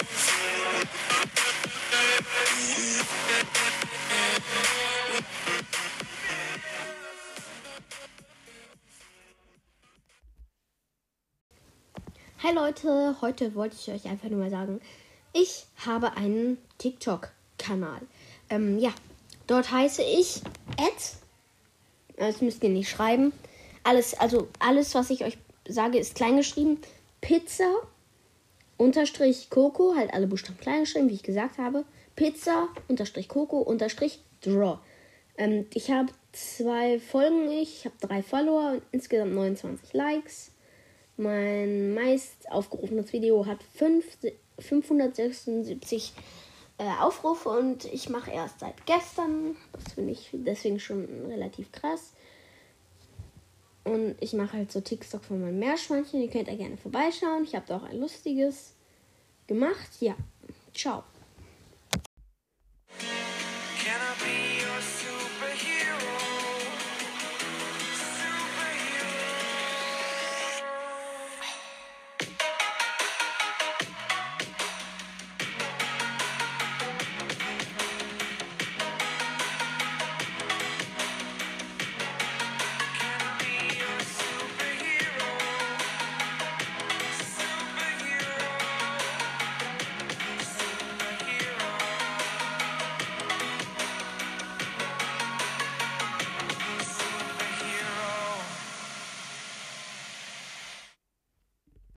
Hi 0.00 0.06
Leute, 12.54 13.16
heute 13.20 13.54
wollte 13.54 13.76
ich 13.78 13.90
euch 13.92 14.10
einfach 14.10 14.30
nur 14.30 14.38
mal 14.38 14.50
sagen, 14.50 14.80
ich 15.34 15.66
habe 15.84 16.16
einen 16.16 16.56
TikTok-Kanal. 16.78 18.00
Ähm, 18.48 18.78
ja, 18.78 18.94
dort 19.46 19.70
heiße 19.70 20.02
ich 20.02 20.40
Ed. 20.78 21.16
das 22.16 22.40
müsst 22.40 22.62
ihr 22.64 22.70
nicht 22.70 22.88
schreiben, 22.88 23.34
alles, 23.84 24.14
also 24.14 24.48
alles, 24.60 24.94
was 24.94 25.10
ich 25.10 25.24
euch 25.24 25.36
sage, 25.68 25.98
ist 25.98 26.14
kleingeschrieben, 26.14 26.78
Pizza 27.20 27.70
unterstrich 28.80 29.50
Coco, 29.50 29.94
halt 29.94 30.14
alle 30.14 30.26
Buchstaben 30.26 30.58
klein 30.58 30.80
geschrieben, 30.80 31.10
wie 31.10 31.14
ich 31.14 31.22
gesagt 31.22 31.58
habe. 31.58 31.84
Pizza 32.16 32.68
unterstrich 32.88 33.28
Coco 33.28 33.58
unterstrich 33.58 34.20
Draw. 34.40 34.78
Ähm, 35.36 35.66
ich 35.74 35.90
habe 35.90 36.10
zwei 36.32 36.98
Folgen, 36.98 37.50
ich 37.50 37.84
habe 37.84 37.94
drei 38.00 38.22
Follower 38.22 38.72
und 38.72 38.82
insgesamt 38.90 39.34
29 39.34 39.92
Likes. 39.92 40.52
Mein 41.18 41.92
meist 41.92 42.50
aufgerufenes 42.50 43.12
Video 43.12 43.44
hat 43.44 43.62
5, 43.74 44.04
576 44.58 46.14
äh, 46.78 46.84
Aufrufe 47.02 47.50
und 47.50 47.84
ich 47.84 48.08
mache 48.08 48.30
erst 48.30 48.60
seit 48.60 48.86
gestern. 48.86 49.56
Das 49.74 49.92
finde 49.92 50.12
ich 50.12 50.30
deswegen 50.32 50.80
schon 50.80 51.06
relativ 51.28 51.70
krass. 51.70 52.14
Und 53.90 54.14
ich 54.20 54.34
mache 54.34 54.52
halt 54.52 54.70
so 54.70 54.80
TikTok 54.80 55.24
von 55.24 55.40
meinem 55.40 55.58
Meerschweinchen. 55.58 56.20
Ihr 56.20 56.30
könnt 56.30 56.46
da 56.46 56.54
gerne 56.54 56.76
vorbeischauen. 56.76 57.42
Ich 57.42 57.56
habe 57.56 57.64
da 57.66 57.78
auch 57.78 57.82
ein 57.82 57.98
lustiges 57.98 58.74
gemacht. 59.48 59.90
Ja, 59.98 60.14
ciao. 60.72 61.02